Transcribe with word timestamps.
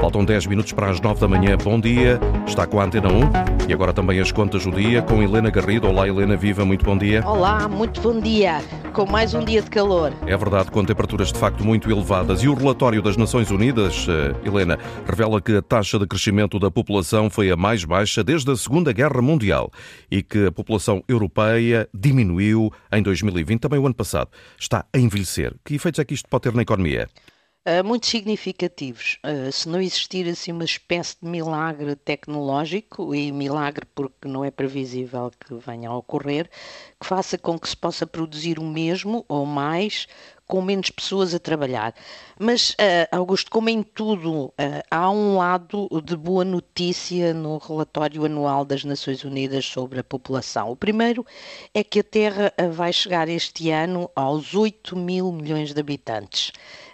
Faltam 0.00 0.24
10 0.24 0.46
minutos 0.46 0.72
para 0.72 0.88
as 0.88 0.98
9 0.98 1.20
da 1.20 1.28
manhã. 1.28 1.58
Bom 1.62 1.78
dia, 1.78 2.18
está 2.46 2.66
com 2.66 2.80
a 2.80 2.84
Antena 2.84 3.08
1 3.12 3.68
e 3.68 3.72
agora 3.74 3.92
também 3.92 4.18
as 4.18 4.32
contas 4.32 4.64
do 4.64 4.72
dia 4.72 5.02
com 5.02 5.22
Helena 5.22 5.50
Garrido. 5.50 5.86
Olá, 5.86 6.08
Helena, 6.08 6.38
viva, 6.38 6.64
muito 6.64 6.82
bom 6.86 6.96
dia. 6.96 7.22
Olá, 7.26 7.68
muito 7.68 8.00
bom 8.00 8.18
dia. 8.18 8.62
Com 8.94 9.04
mais 9.04 9.34
um 9.34 9.44
dia 9.44 9.60
de 9.60 9.68
calor. 9.68 10.10
É 10.26 10.34
verdade, 10.34 10.70
com 10.70 10.82
temperaturas 10.86 11.30
de 11.30 11.38
facto 11.38 11.62
muito 11.62 11.90
elevadas. 11.90 12.42
E 12.42 12.48
o 12.48 12.54
relatório 12.54 13.02
das 13.02 13.18
Nações 13.18 13.50
Unidas, 13.50 14.06
eh, 14.08 14.34
Helena, 14.42 14.78
revela 15.04 15.38
que 15.38 15.56
a 15.56 15.62
taxa 15.62 15.98
de 15.98 16.06
crescimento 16.06 16.58
da 16.58 16.70
população 16.70 17.28
foi 17.28 17.50
a 17.50 17.56
mais 17.56 17.84
baixa 17.84 18.24
desde 18.24 18.50
a 18.50 18.56
Segunda 18.56 18.94
Guerra 18.94 19.20
Mundial 19.20 19.70
e 20.10 20.22
que 20.22 20.46
a 20.46 20.52
população 20.52 21.04
europeia 21.06 21.86
diminuiu 21.92 22.72
em 22.90 23.02
2020, 23.02 23.60
também 23.60 23.78
o 23.78 23.84
ano 23.84 23.94
passado. 23.94 24.30
Está 24.58 24.86
a 24.94 24.98
envelhecer. 24.98 25.54
Que 25.62 25.74
efeitos 25.74 25.98
é 25.98 26.04
que 26.06 26.14
isto 26.14 26.26
pode 26.26 26.44
ter 26.44 26.54
na 26.54 26.62
economia? 26.62 27.06
Uh, 27.66 27.84
muito 27.84 28.06
significativos. 28.06 29.18
Uh, 29.22 29.52
se 29.52 29.68
não 29.68 29.82
existir 29.82 30.26
assim 30.26 30.50
uma 30.50 30.64
espécie 30.64 31.16
de 31.22 31.28
milagre 31.28 31.94
tecnológico, 31.94 33.14
e 33.14 33.30
milagre 33.30 33.84
porque 33.94 34.26
não 34.26 34.42
é 34.42 34.50
previsível 34.50 35.30
que 35.38 35.54
venha 35.56 35.90
a 35.90 35.96
ocorrer, 35.96 36.48
que 36.98 37.06
faça 37.06 37.36
com 37.36 37.58
que 37.58 37.68
se 37.68 37.76
possa 37.76 38.06
produzir 38.06 38.58
o 38.58 38.64
mesmo 38.64 39.26
ou 39.28 39.44
mais 39.44 40.06
com 40.50 40.60
menos 40.60 40.90
pessoas 40.90 41.32
a 41.32 41.38
trabalhar. 41.38 41.94
Mas, 42.36 42.70
uh, 42.70 42.74
Augusto, 43.12 43.48
como 43.50 43.68
em 43.68 43.84
tudo, 43.84 44.52
há 44.90 45.08
um 45.08 45.36
lado 45.36 45.88
de 46.04 46.16
boa 46.16 46.44
notícia 46.44 47.32
no 47.32 47.58
relatório 47.58 48.24
anual 48.24 48.64
das 48.64 48.82
Nações 48.82 49.22
Unidas 49.22 49.64
sobre 49.64 50.00
a 50.00 50.04
população. 50.04 50.72
O 50.72 50.76
primeiro 50.76 51.24
é 51.72 51.84
que 51.84 52.00
a 52.00 52.04
Terra 52.04 52.52
vai 52.72 52.92
chegar 52.92 53.28
este 53.28 53.70
ano 53.70 54.10
aos 54.16 54.54
8 54.54 54.96
mil 54.96 55.30
milhões 55.30 55.72
de 55.72 55.80
habitantes. 55.80 56.50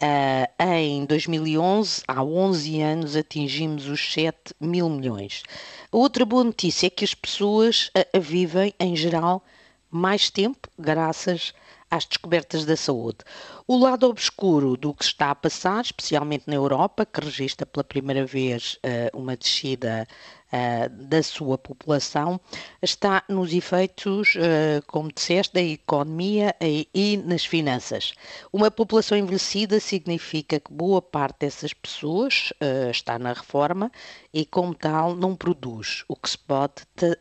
Uh, 0.00 0.62
em 0.62 1.04
2011, 1.06 2.02
há 2.06 2.22
11 2.22 2.82
anos, 2.82 3.16
atingimos 3.16 3.88
os 3.88 4.12
7 4.12 4.54
mil 4.60 4.88
milhões. 4.90 5.42
A 5.90 5.96
outra 5.96 6.24
boa 6.24 6.44
notícia 6.44 6.86
é 6.86 6.90
que 6.90 7.04
as 7.04 7.14
pessoas 7.14 7.90
uh, 7.96 8.20
vivem, 8.20 8.74
em 8.78 8.94
geral, 8.94 9.42
mais 9.90 10.30
tempo, 10.30 10.68
graças 10.78 11.54
às 11.90 12.04
descobertas 12.04 12.64
da 12.64 12.76
saúde. 12.76 13.18
O 13.66 13.76
lado 13.76 14.08
obscuro 14.08 14.76
do 14.76 14.94
que 14.94 15.04
está 15.04 15.30
a 15.30 15.34
passar, 15.34 15.82
especialmente 15.82 16.44
na 16.46 16.54
Europa, 16.54 17.04
que 17.04 17.20
registra 17.20 17.66
pela 17.66 17.84
primeira 17.84 18.24
vez 18.24 18.78
uh, 18.84 19.18
uma 19.18 19.36
descida 19.36 20.06
uh, 20.52 20.88
da 21.04 21.22
sua 21.22 21.58
população 21.58 22.40
está 22.82 23.22
nos 23.28 23.52
efeitos, 23.52 24.34
uh, 24.36 24.84
como 24.86 25.12
disseste, 25.12 25.54
da 25.54 25.62
economia 25.62 26.54
e, 26.60 26.88
e, 26.94 27.16
nas 27.18 27.44
finanças. 27.44 28.14
Uma 28.52 28.70
população 28.70 29.16
envelhecida 29.16 29.80
significa 29.80 30.60
que 30.60 30.72
boa 30.72 31.00
parte 31.00 31.40
dessas 31.40 31.72
pessoas 31.72 32.52
está 32.90 33.18
na 33.18 33.32
reforma 33.32 33.90
e, 34.32 34.44
como 34.44 34.74
tal, 34.74 35.14
não 35.14 35.34
produz, 35.36 36.04
o 36.08 36.16
que 36.16 36.30
se 36.30 36.38
pode 36.38 36.74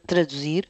traduzir 0.05 0.67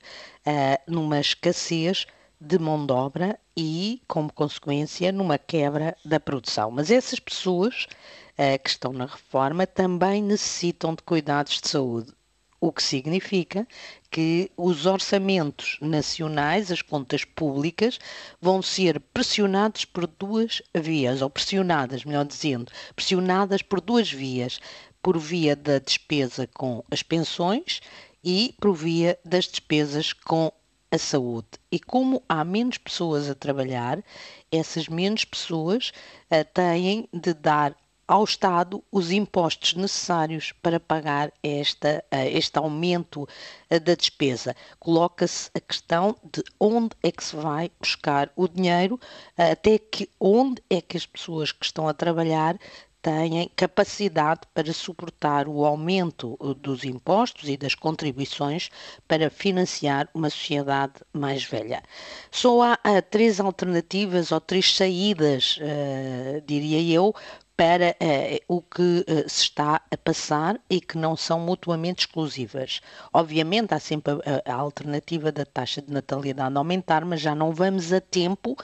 numa 0.88 1.20
escassez 1.20 2.08
de 2.40 2.60
mão 2.60 2.86
de 2.86 2.94
obra 2.94 3.40
e, 3.56 4.02
como 4.08 4.32
consequência, 4.32 5.12
numa 5.12 5.38
quebra 5.38 5.96
da 6.06 6.20
produção. 6.20 6.72
Mas 6.72 6.92
essas 6.92 7.20
pessoas 7.20 7.88
uh, 8.34 8.62
que 8.64 8.70
estão 8.70 8.94
na 8.94 9.06
reforma 9.06 9.66
também 9.66 10.22
necessitam 10.22 10.94
de 10.94 11.02
cuidados 11.04 11.60
de 11.62 11.68
saúde 11.68 12.18
o 12.60 12.72
que 12.72 12.82
significa 12.82 13.68
que 14.10 14.52
os 14.58 14.86
orçamentos 14.86 15.78
nacionais, 15.82 16.72
as 16.72 16.82
contas 16.82 17.24
públicas, 17.24 18.00
vão 18.42 18.62
ser 18.62 19.00
pressionados 19.00 19.86
por 19.86 20.08
duas 20.08 20.62
vias, 20.76 21.22
ou 21.22 21.30
pressionadas, 21.30 22.04
melhor 22.04 22.26
dizendo, 22.26 22.72
pressionadas 22.96 23.62
por 23.62 23.80
duas 23.80 24.12
vias, 24.12 24.60
por 25.02 25.18
via 25.18 25.56
da 25.56 25.80
despesa 25.80 26.48
com 26.48 26.84
as 26.90 27.04
pensões 27.04 27.80
e 28.24 28.56
por 28.60 28.74
via 28.74 29.18
das 29.24 29.46
despesas 29.46 30.12
com 30.12 30.52
a 30.92 30.98
saúde. 30.98 31.48
E 31.72 31.80
como 31.80 32.24
há 32.28 32.44
menos 32.44 32.78
pessoas 32.78 33.30
a 33.30 33.36
trabalhar, 33.36 34.04
essas 34.52 34.88
menos 34.88 35.26
pessoas 35.26 35.92
uh, 36.32 36.46
têm 36.54 37.08
de 37.14 37.34
dar 37.34 37.76
ao 38.08 38.24
Estado 38.24 38.82
os 38.90 39.12
impostos 39.12 39.74
necessários 39.74 40.54
para 40.62 40.80
pagar 40.80 41.32
esta, 41.44 42.04
eh, 42.10 42.32
este 42.32 42.58
aumento 42.58 43.28
eh, 43.70 43.80
da 43.80 43.96
despesa. 43.96 44.56
Coloca-se 44.80 45.50
a 45.54 45.60
questão 45.60 46.16
de 46.24 46.42
onde 46.58 46.96
é 47.04 47.12
que 47.12 47.24
se 47.24 47.36
vai 47.36 47.70
buscar 47.78 48.32
o 48.34 48.48
dinheiro, 48.48 48.98
até 49.38 49.78
que 49.78 50.10
onde 50.20 50.64
é 50.70 50.80
que 50.80 50.96
as 50.96 51.06
pessoas 51.06 51.52
que 51.52 51.66
estão 51.66 51.86
a 51.86 51.94
trabalhar 51.94 52.58
têm 53.08 53.50
capacidade 53.56 54.42
para 54.54 54.74
suportar 54.74 55.48
o 55.48 55.66
aumento 55.66 56.38
dos 56.60 56.84
impostos 56.84 57.48
e 57.48 57.56
das 57.56 57.74
contribuições 57.74 58.70
para 59.08 59.30
financiar 59.30 60.10
uma 60.14 60.30
sociedade 60.30 60.96
mais 61.14 61.46
velha. 61.46 61.82
Só 62.30 62.62
há, 62.62 62.80
há 62.84 63.02
três 63.02 63.40
alternativas 63.40 64.34
ou 64.34 64.42
três 64.42 64.76
saídas, 64.76 65.58
uh, 65.58 66.42
diria 66.46 66.82
eu, 66.82 67.16
para 67.58 67.96
uh, 68.00 68.56
o 68.56 68.62
que 68.62 69.00
uh, 69.00 69.28
se 69.28 69.42
está 69.42 69.82
a 69.90 69.98
passar 69.98 70.62
e 70.70 70.80
que 70.80 70.96
não 70.96 71.18
são 71.18 71.40
mutuamente 71.40 72.02
exclusivas. 72.06 72.82
Obviamente 73.12 73.74
há 73.74 73.80
sempre 73.80 74.14
a, 74.14 74.54
a, 74.54 74.56
alternativa 74.56 75.32
da 75.32 75.44
taxa 75.44 75.82
de 75.82 75.92
natalidade 75.92 76.56
aumentar, 76.56 77.04
mas 77.04 77.20
já 77.20 77.34
não 77.34 77.52
vamos 77.52 77.92
a 77.92 78.00
tempo 78.00 78.56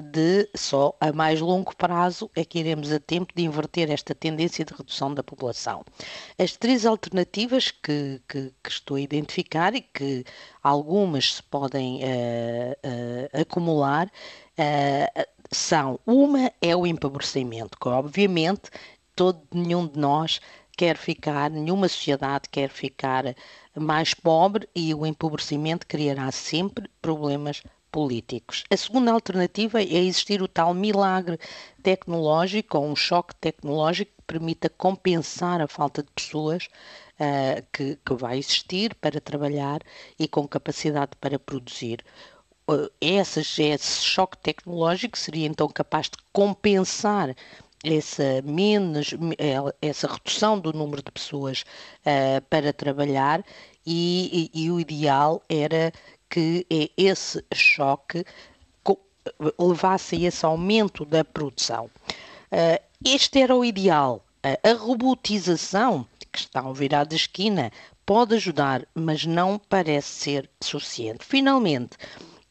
de 0.00 0.48
só 0.54 0.96
a 1.00 1.12
mais 1.12 1.40
longo 1.40 1.76
prazo 1.76 2.30
é 2.34 2.44
que 2.44 2.60
iremos 2.60 2.90
a 2.90 3.00
tempo 3.00 3.34
de 3.34 3.42
inverter 3.42 3.90
esta 3.90 4.14
tendência 4.14 4.64
de 4.64 4.72
redução 4.72 5.12
da 5.12 5.22
população. 5.22 5.84
As 6.38 6.56
três 6.56 6.86
alternativas 6.86 7.70
que, 7.70 8.22
que, 8.26 8.52
que 8.62 8.70
estou 8.70 8.96
a 8.96 9.00
identificar 9.00 9.74
e 9.74 9.82
que 9.82 10.24
algumas 10.62 11.34
se 11.34 11.42
podem 11.42 12.00
uh, 12.02 13.40
acumular 13.40 14.10
são 15.50 15.98
uma 16.06 16.52
é 16.60 16.76
o 16.76 16.86
empobrecimento, 16.86 17.78
que 17.78 17.88
obviamente 17.88 18.70
todo 19.14 19.40
nenhum 19.52 19.86
de 19.86 19.98
nós 19.98 20.40
quer 20.76 20.96
ficar, 20.96 21.50
nenhuma 21.50 21.88
sociedade 21.88 22.48
quer 22.48 22.70
ficar 22.70 23.34
mais 23.74 24.14
pobre 24.14 24.68
e 24.74 24.94
o 24.94 25.04
empobrecimento 25.04 25.86
criará 25.86 26.30
sempre 26.30 26.88
problemas 27.02 27.62
políticos. 27.90 28.64
A 28.70 28.76
segunda 28.76 29.10
alternativa 29.10 29.80
é 29.80 30.04
existir 30.04 30.42
o 30.42 30.48
tal 30.48 30.74
milagre 30.74 31.38
tecnológico 31.82 32.78
ou 32.78 32.86
um 32.86 32.94
choque 32.94 33.34
tecnológico 33.36 34.12
que 34.18 34.24
permita 34.26 34.68
compensar 34.68 35.60
a 35.60 35.66
falta 35.66 36.02
de 36.02 36.10
pessoas 36.12 36.68
uh, 37.18 37.64
que, 37.72 37.96
que 38.04 38.14
vai 38.14 38.38
existir 38.38 38.94
para 38.94 39.20
trabalhar 39.20 39.80
e 40.18 40.28
com 40.28 40.46
capacidade 40.46 41.12
para 41.20 41.38
produzir 41.38 42.04
esse, 43.00 43.40
esse 43.62 44.04
choque 44.04 44.36
tecnológico 44.38 45.16
seria 45.18 45.46
então 45.46 45.68
capaz 45.68 46.06
de 46.06 46.18
compensar 46.32 47.34
essa, 47.84 48.42
menos, 48.42 49.14
eh, 49.38 49.56
essa 49.80 50.06
redução 50.06 50.58
do 50.58 50.72
número 50.72 51.02
de 51.02 51.10
pessoas 51.10 51.64
uh, 52.00 52.40
para 52.50 52.72
trabalhar 52.72 53.44
e, 53.86 54.50
e, 54.52 54.64
e, 54.64 54.70
o 54.70 54.80
ideal 54.80 55.42
era 55.48 55.92
que 56.28 56.66
esse 56.96 57.42
choque 57.54 58.24
levasse 59.58 60.16
a 60.16 60.28
esse 60.28 60.44
aumento 60.44 61.04
da 61.04 61.24
produção. 61.24 61.90
Uh, 62.52 62.82
este 63.04 63.40
era 63.40 63.56
o 63.56 63.64
ideal. 63.64 64.24
Uh, 64.44 64.68
a 64.68 64.72
robotização, 64.74 66.06
que 66.32 66.38
está 66.38 66.60
ao 66.60 66.74
virar 66.74 67.04
da 67.04 67.16
esquina, 67.16 67.72
pode 68.04 68.34
ajudar, 68.34 68.86
mas 68.94 69.24
não 69.24 69.58
parece 69.58 70.08
ser 70.08 70.50
suficiente. 70.60 71.24
Finalmente, 71.24 71.96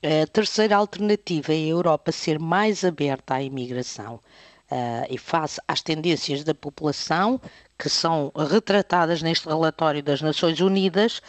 a 0.04 0.28
terceira 0.28 0.76
alternativa 0.76 1.54
é 1.54 1.56
a 1.56 1.68
Europa 1.68 2.12
ser 2.12 2.40
mais 2.40 2.84
aberta 2.84 3.36
à 3.36 3.42
imigração 3.42 4.16
uh, 4.72 5.06
e 5.10 5.18
face 5.18 5.60
às 5.68 5.82
tendências 5.82 6.44
da 6.44 6.54
população 6.54 7.42
que 7.78 7.90
são 7.90 8.32
retratadas 8.36 9.22
neste 9.22 9.48
relatório 9.48 10.04
das 10.04 10.22
Nações 10.22 10.60
Unidas, 10.60 11.22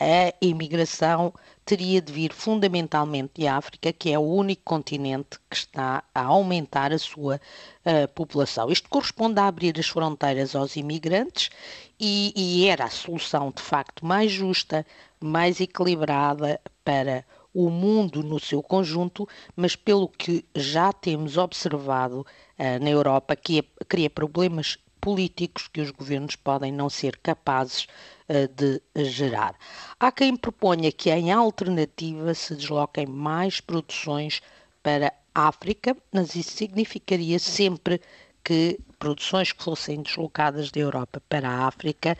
a 0.00 0.34
imigração 0.40 1.32
teria 1.64 2.00
de 2.00 2.12
vir 2.12 2.32
fundamentalmente 2.32 3.32
de 3.36 3.46
África, 3.46 3.92
que 3.92 4.10
é 4.10 4.18
o 4.18 4.22
único 4.22 4.62
continente 4.64 5.38
que 5.48 5.56
está 5.56 6.02
a 6.14 6.22
aumentar 6.22 6.92
a 6.92 6.98
sua 6.98 7.36
uh, 7.36 8.08
população. 8.14 8.70
Isto 8.70 8.88
corresponde 8.88 9.40
a 9.40 9.46
abrir 9.46 9.78
as 9.78 9.86
fronteiras 9.86 10.54
aos 10.54 10.76
imigrantes 10.76 11.50
e, 11.98 12.32
e 12.36 12.66
era 12.68 12.84
a 12.84 12.90
solução 12.90 13.52
de 13.54 13.62
facto 13.62 14.04
mais 14.04 14.30
justa, 14.30 14.84
mais 15.20 15.60
equilibrada 15.60 16.60
para 16.84 17.24
o 17.54 17.70
mundo 17.70 18.22
no 18.22 18.40
seu 18.40 18.62
conjunto, 18.62 19.28
mas 19.54 19.76
pelo 19.76 20.08
que 20.08 20.44
já 20.54 20.92
temos 20.92 21.38
observado 21.38 22.20
uh, 22.20 22.84
na 22.84 22.90
Europa, 22.90 23.36
que 23.36 23.60
é, 23.60 23.84
cria 23.84 24.10
problemas 24.10 24.76
políticos 25.00 25.68
que 25.68 25.80
os 25.80 25.90
governos 25.90 26.34
podem 26.34 26.72
não 26.72 26.90
ser 26.90 27.16
capazes 27.18 27.86
uh, 28.28 28.48
de 28.48 28.82
gerar. 29.04 29.54
Há 30.00 30.10
quem 30.10 30.36
proponha 30.36 30.90
que 30.90 31.10
em 31.10 31.30
alternativa 31.30 32.34
se 32.34 32.56
desloquem 32.56 33.06
mais 33.06 33.60
produções 33.60 34.42
para 34.82 35.12
a 35.34 35.48
África, 35.48 35.96
mas 36.12 36.34
isso 36.34 36.56
significaria 36.56 37.38
sempre 37.38 38.00
que 38.42 38.78
produções 38.98 39.52
que 39.52 39.62
fossem 39.62 40.02
deslocadas 40.02 40.70
da 40.70 40.80
Europa 40.80 41.20
para 41.28 41.48
a 41.48 41.66
África 41.66 42.16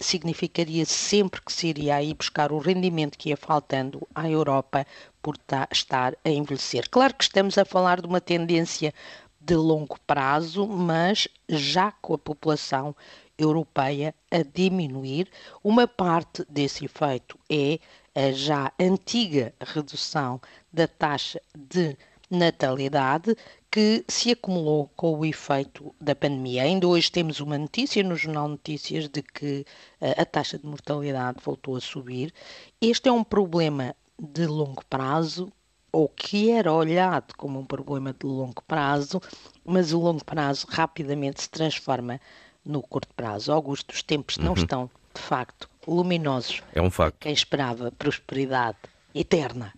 significaria 0.00 0.84
sempre 0.84 1.40
que 1.40 1.52
se 1.52 1.68
iria 1.68 1.96
aí 1.96 2.14
buscar 2.14 2.52
o 2.52 2.58
rendimento 2.58 3.18
que 3.18 3.30
ia 3.30 3.36
faltando 3.36 4.06
à 4.14 4.28
Europa 4.28 4.86
por 5.22 5.36
estar 5.70 6.16
a 6.24 6.28
envelhecer. 6.28 6.88
Claro 6.90 7.14
que 7.14 7.24
estamos 7.24 7.56
a 7.56 7.64
falar 7.64 8.00
de 8.00 8.06
uma 8.06 8.20
tendência 8.20 8.92
de 9.40 9.54
longo 9.54 9.98
prazo, 10.06 10.66
mas 10.66 11.28
já 11.48 11.92
com 11.92 12.14
a 12.14 12.18
população 12.18 12.94
europeia 13.36 14.14
a 14.30 14.42
diminuir, 14.42 15.28
uma 15.62 15.86
parte 15.86 16.44
desse 16.48 16.84
efeito 16.84 17.38
é 17.50 17.78
a 18.14 18.32
já 18.32 18.72
antiga 18.78 19.52
redução 19.60 20.40
da 20.72 20.86
taxa 20.86 21.40
de 21.54 21.96
natalidade 22.30 23.36
que 23.74 24.04
se 24.06 24.30
acumulou 24.30 24.88
com 24.94 25.18
o 25.18 25.24
efeito 25.24 25.92
da 26.00 26.14
pandemia. 26.14 26.62
Ainda 26.62 26.86
hoje 26.86 27.10
temos 27.10 27.40
uma 27.40 27.58
notícia 27.58 28.04
no 28.04 28.14
Jornal 28.14 28.46
Notícias 28.46 29.08
de 29.08 29.20
que 29.20 29.66
eh, 30.00 30.14
a 30.16 30.24
taxa 30.24 30.56
de 30.56 30.64
mortalidade 30.64 31.38
voltou 31.44 31.74
a 31.74 31.80
subir. 31.80 32.32
Este 32.80 33.08
é 33.08 33.12
um 33.12 33.24
problema 33.24 33.96
de 34.16 34.46
longo 34.46 34.84
prazo, 34.84 35.52
ou 35.90 36.08
que 36.08 36.52
era 36.52 36.72
olhado 36.72 37.34
como 37.36 37.58
um 37.58 37.66
problema 37.66 38.12
de 38.12 38.24
longo 38.24 38.62
prazo, 38.62 39.20
mas 39.64 39.92
o 39.92 39.98
longo 39.98 40.24
prazo 40.24 40.68
rapidamente 40.70 41.42
se 41.42 41.50
transforma 41.50 42.20
no 42.64 42.80
curto 42.80 43.12
prazo. 43.16 43.50
Augusto, 43.50 43.90
os 43.90 44.04
tempos 44.04 44.38
não 44.38 44.52
uhum. 44.52 44.54
estão, 44.54 44.90
de 45.12 45.20
facto, 45.20 45.68
luminosos. 45.84 46.62
É 46.72 46.80
um 46.80 46.92
facto. 46.92 47.16
Quem 47.18 47.32
esperava 47.32 47.90
prosperidade 47.90 48.78
eterna 49.12 49.72